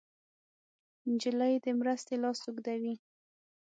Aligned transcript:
نجلۍ 1.11 1.53
د 1.65 1.67
مرستې 1.79 2.13
لاس 2.23 2.39
اوږدوي. 2.45 2.95